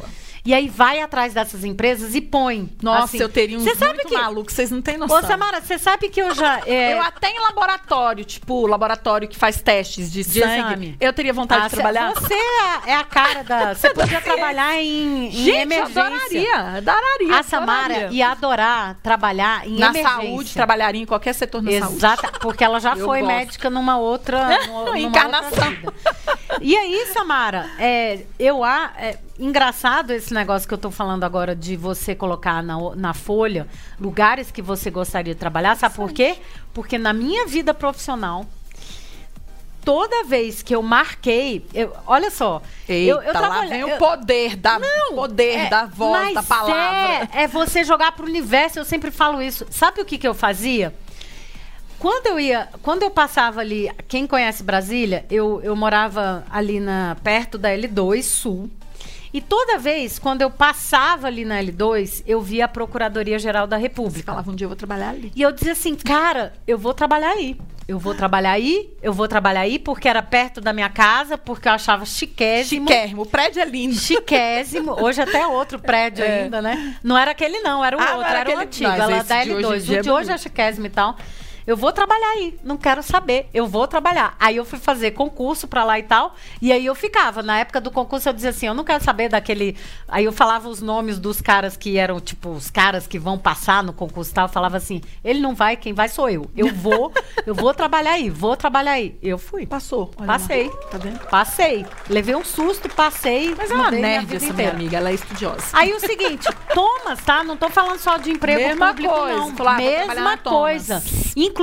[0.44, 2.68] E aí vai atrás dessas empresas e põe.
[2.82, 3.18] Nossa, assim.
[3.18, 5.18] eu teria sabe muito que malucos, vocês não têm noção.
[5.18, 6.60] Ô, Samara, você sabe que eu já.
[6.66, 10.96] é, Eu até em laboratório, tipo, laboratório que faz testes de, De sangue, exame.
[11.00, 12.14] eu teria vontade ah, de trabalhar.
[12.14, 13.74] Você é a, é a cara da.
[13.74, 16.02] Você podia trabalhar em, em Gente, emergência.
[16.02, 17.38] adoraria, adoraria.
[17.38, 18.10] A Samara adoraria.
[18.18, 20.10] ia adorar trabalhar em Na emergência.
[20.10, 21.96] saúde, trabalharia em qualquer setor na saúde.
[21.96, 23.32] Exata, porque ela já Eu foi gosto.
[23.32, 25.68] médica numa outra numa- numa Encarnação.
[25.84, 26.16] outra.
[26.60, 31.56] E aí, Samara, é, eu a é, engraçado esse negócio que eu tô falando agora
[31.56, 33.66] de você colocar na, na folha
[33.98, 36.36] lugares que você gostaria de trabalhar, sabe por quê?
[36.74, 38.44] Porque na minha vida profissional
[39.82, 43.98] toda vez que eu marquei, eu- olha só, Eita, eu, eu lá vem eu- o
[43.98, 44.78] poder da
[45.14, 47.28] poder é, da voz, da palavra.
[47.32, 49.66] É, é você jogar pro universo, eu sempre falo isso.
[49.70, 50.94] Sabe o que, que eu fazia?
[52.00, 57.16] Quando eu ia, quando eu passava ali, quem conhece Brasília, eu, eu morava ali na
[57.22, 58.70] perto da L2 Sul.
[59.32, 63.76] E toda vez, quando eu passava ali na L2, eu via a Procuradoria Geral da
[63.76, 64.32] República.
[64.32, 65.30] Falava um dia eu vou trabalhar ali.
[65.36, 67.56] E eu dizia assim, cara, eu vou trabalhar aí.
[67.86, 71.68] Eu vou trabalhar aí, eu vou trabalhar aí, porque era perto da minha casa, porque
[71.68, 72.88] eu achava chiquésimo.
[72.88, 73.94] Chiquérrimo, o prédio é lindo.
[73.96, 74.92] Chiquésimo.
[75.02, 76.44] Hoje até outro prédio É.
[76.44, 76.96] ainda, né?
[77.02, 78.88] Não era aquele, não, era o Ah, não outro, era era, o antigo.
[78.88, 79.80] mas Ela esse da de hoje em L2.
[79.84, 80.42] dia é o de hoje é bonito.
[80.42, 81.16] chiquésimo e tal.
[81.70, 83.48] Eu vou trabalhar aí, não quero saber.
[83.54, 84.34] Eu vou trabalhar.
[84.40, 86.34] Aí eu fui fazer concurso pra lá e tal.
[86.60, 87.44] E aí eu ficava.
[87.44, 89.76] Na época do concurso eu dizia assim: eu não quero saber daquele.
[90.08, 93.84] Aí eu falava os nomes dos caras que eram, tipo, os caras que vão passar
[93.84, 94.46] no concurso e tal.
[94.46, 96.50] Eu falava assim: ele não vai, quem vai sou eu.
[96.56, 97.12] Eu vou,
[97.46, 99.16] eu vou trabalhar aí, vou trabalhar aí.
[99.22, 99.64] Eu fui.
[99.64, 100.10] Passou.
[100.16, 100.38] olha lá.
[100.40, 100.68] Passei.
[100.90, 101.20] Tá vendo?
[101.28, 101.86] Passei.
[102.08, 103.54] Levei um susto, passei.
[103.56, 105.66] Mas é uma nerd essa minha amiga, ela é estudiosa.
[105.72, 107.44] Aí o seguinte, Thomas, tá?
[107.44, 109.36] Não tô falando só de emprego Mesma público, coisa.
[109.36, 109.56] não.
[109.56, 111.00] Falou, ah, Mesma coisa.
[111.36, 111.59] Inclusive,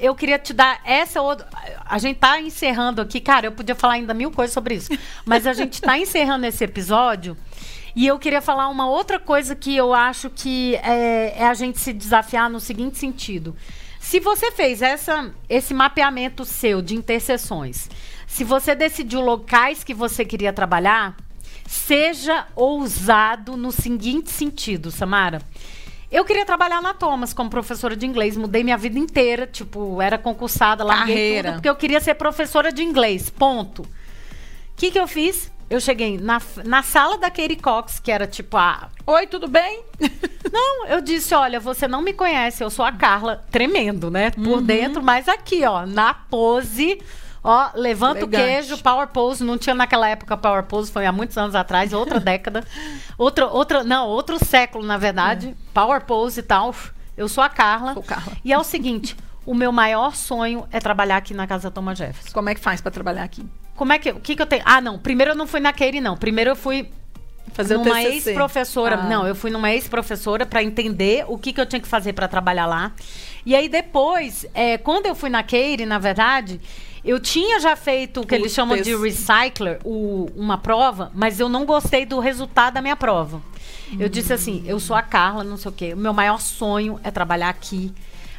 [0.00, 1.46] eu queria te dar essa outra.
[1.84, 4.90] A gente tá encerrando aqui, cara, eu podia falar ainda mil coisas sobre isso.
[5.24, 7.36] Mas a gente tá encerrando esse episódio.
[7.96, 11.78] E eu queria falar uma outra coisa que eu acho que é, é a gente
[11.78, 13.54] se desafiar no seguinte sentido.
[14.00, 17.88] Se você fez essa, esse mapeamento seu de interseções,
[18.26, 21.16] se você decidiu locais que você queria trabalhar,
[21.66, 25.40] seja ousado no seguinte sentido, Samara.
[26.14, 30.16] Eu queria trabalhar na Thomas como professora de inglês, mudei minha vida inteira, tipo, era
[30.16, 31.42] concursada, larguei Carreira.
[31.48, 33.82] tudo porque eu queria ser professora de inglês, ponto.
[33.82, 33.86] O
[34.76, 35.50] que que eu fiz?
[35.68, 39.82] Eu cheguei na, na sala da Katie Cox, que era tipo a Oi, tudo bem?
[40.52, 44.30] não, eu disse, olha, você não me conhece, eu sou a Carla, tremendo, né?
[44.30, 44.62] Por Uhum.
[44.62, 47.00] dentro, mas aqui, ó, na pose,
[47.44, 51.36] ó, levanta o queijo, power pose, não tinha naquela época power pose, foi há muitos
[51.36, 52.64] anos atrás, outra década,
[53.18, 56.74] outra, outra, não, outro século, na verdade, power pose e tal,
[57.16, 57.94] eu sou a Carla, É.
[57.94, 58.32] Sou Carla.
[58.42, 62.32] e é o seguinte, o meu maior sonho é trabalhar aqui na Casa Thomas Jefferson.
[62.32, 63.46] Como é que faz pra trabalhar aqui?
[63.76, 64.62] Como é que, o que que eu tenho?
[64.64, 66.88] Ah, não, primeiro eu não fui na Katie, não, primeiro eu fui
[67.52, 68.96] Fazer numa ex-professora.
[68.96, 69.02] Ah.
[69.04, 72.26] Não, eu fui numa ex-professora para entender o que, que eu tinha que fazer para
[72.26, 72.92] trabalhar lá.
[73.46, 76.60] E aí depois, é, quando eu fui na Keire, na verdade,
[77.04, 81.48] eu tinha já feito o que eles chamam de recycler, o- uma prova, mas eu
[81.48, 83.40] não gostei do resultado da minha prova.
[83.98, 85.92] Eu disse assim, eu sou a Carla, não sei o quê.
[85.94, 87.92] O meu maior sonho é trabalhar aqui,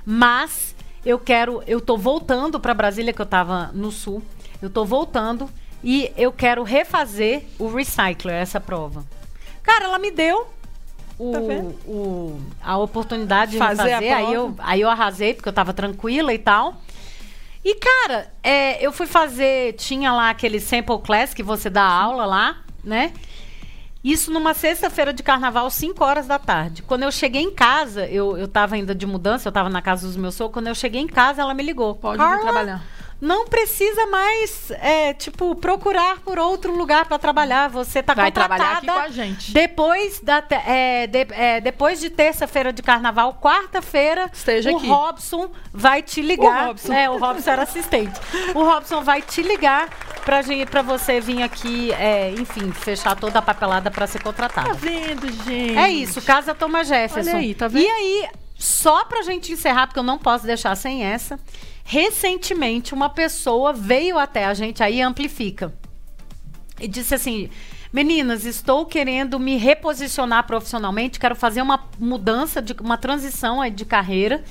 [0.06, 0.76] mas
[1.06, 4.22] eu quero, eu tô voltando para Brasília que eu estava no sul.
[4.62, 5.50] Eu tô voltando
[5.84, 9.06] e eu quero refazer o recycler essa prova.
[9.62, 10.48] Cara, ela me deu
[11.18, 11.40] o, Tá
[11.88, 14.16] o- a oportunidade de Fazer a refazer.
[14.28, 16.82] Aí eu, aí eu arrasei, porque eu tava tranquila e tal.
[17.66, 19.74] E, cara, é, eu fui fazer.
[19.74, 23.12] Tinha lá aquele sample class que você dá aula lá, né?
[24.04, 26.84] Isso numa sexta-feira de carnaval, 5 horas da tarde.
[26.84, 30.06] Quando eu cheguei em casa, eu, eu tava ainda de mudança, eu tava na casa
[30.06, 30.54] dos meus sogros.
[30.54, 31.96] Quando eu cheguei em casa, ela me ligou.
[31.96, 32.84] Pode Carla, trabalhar.
[33.22, 37.70] Não precisa mais, é, tipo, procurar por outro lugar para trabalhar.
[37.70, 39.52] Você tá Vai contratada trabalhar aqui com a gente.
[39.52, 44.30] Depois, da, é, de- é, depois de terça-feira de carnaval, quarta-feira,
[44.72, 44.88] o aqui.
[44.88, 46.66] Robson vai te ligar.
[46.66, 46.94] O Robson.
[46.94, 48.20] É, o Robson era assistente.
[48.54, 49.90] O Robson vai te ligar
[50.24, 54.74] pra você vir aqui, é, enfim, fechar toda a papelada para ser Tá contratada.
[54.74, 55.78] vendo, gente?
[55.78, 57.30] É isso, Casa Thomas Jefferson.
[57.32, 57.84] Olha aí, tá vendo?
[57.84, 61.40] E aí, só pra gente encerrar, porque eu não posso deixar sem essa.
[61.88, 65.72] Recentemente, uma pessoa veio até a gente aí amplifica.
[66.80, 67.48] E disse assim:
[67.94, 74.44] Meninas, estou querendo me reposicionar profissionalmente, quero fazer uma mudança, de uma transição de carreira.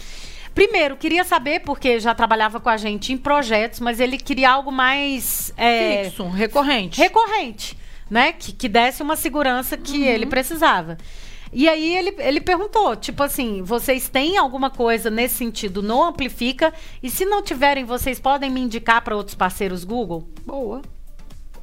[0.54, 4.70] Primeiro, queria saber, porque já trabalhava com a gente em projetos, mas ele queria algo
[4.70, 5.52] mais.
[5.56, 7.00] é, Fixo, recorrente.
[7.00, 7.76] recorrente,
[8.08, 8.30] né?
[8.32, 10.04] Que, que desse uma segurança que Uhum.
[10.04, 10.96] ele precisava.
[11.54, 16.74] E aí ele, ele perguntou, tipo assim, vocês têm alguma coisa nesse sentido no Amplifica?
[17.00, 20.28] E se não tiverem, vocês podem me indicar para outros parceiros Google?
[20.44, 20.82] Boa.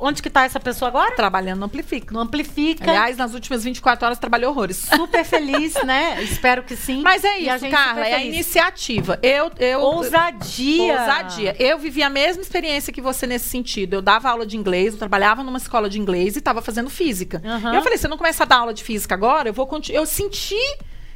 [0.03, 1.15] Onde que tá essa pessoa agora?
[1.15, 2.11] Trabalhando no Amplifica.
[2.11, 2.89] No Amplifica.
[2.89, 4.77] Aliás, nas últimas 24 horas trabalhou horrores.
[4.77, 6.23] super feliz, né?
[6.23, 7.01] Espero que sim.
[7.03, 9.19] Mas é isso, Carla, é a iniciativa.
[9.21, 10.99] Eu, eu, Ousadia.
[10.99, 11.55] Ousadia.
[11.59, 13.93] Eu vivi a mesma experiência que você nesse sentido.
[13.93, 17.39] Eu dava aula de inglês, eu trabalhava numa escola de inglês e estava fazendo física.
[17.45, 17.73] Aham.
[17.73, 19.67] E eu falei, se eu não começar a dar aula de física agora, eu vou
[19.67, 19.99] continuar.
[19.99, 20.57] Eu senti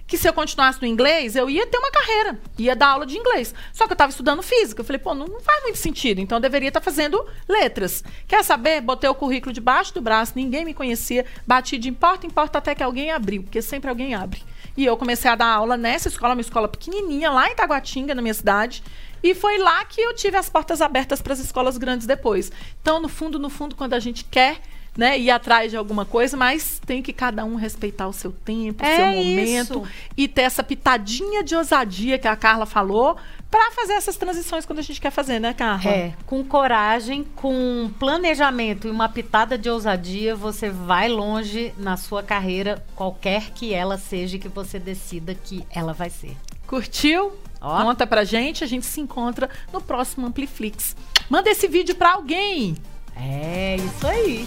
[0.08, 3.18] que se eu continuasse no inglês, eu ia ter uma carreira, ia dar aula de
[3.18, 3.54] inglês.
[3.74, 4.82] Só que eu estava estudando física.
[4.82, 6.22] Eu falei, pô, não, não faz muito sentido.
[6.22, 8.04] Então eu deveria estar fazendo letras.
[8.28, 8.82] Quer saber?
[8.82, 12.84] Botei o currículo debaixo do braço, ninguém me conhecia, bati de importa, importa até que
[12.84, 14.44] alguém abriu, porque sempre alguém abre.
[14.78, 18.22] E eu comecei a dar aula nessa escola, uma escola pequenininha, lá em Taguatinga, na
[18.22, 18.84] minha cidade.
[19.24, 22.52] E foi lá que eu tive as portas abertas para as escolas grandes depois.
[22.82, 24.60] Então, no fundo, no fundo, quando a gente quer
[24.98, 28.84] né, ir atrás de alguma coisa, mas tem que cada um respeitar o seu tempo,
[28.84, 29.84] o É seu momento isso.
[30.16, 33.18] e ter essa pitadinha de ousadia que a Carla falou
[33.52, 35.90] para fazer essas transições quando a gente quer fazer, né, Carla?
[35.90, 42.24] É, com coragem, com planejamento e uma pitada de ousadia, você vai longe na sua
[42.24, 46.36] carreira, qualquer que ela seja que você decida que ela vai ser.
[46.68, 47.34] Curtiu?
[47.62, 47.82] Ó.
[47.84, 50.96] Conta pra gente, a gente se encontra no próximo Ampliflix.
[51.30, 52.76] Manda esse vídeo pra alguém.
[53.16, 54.46] É isso aí.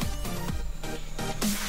[1.18, 1.67] Bye.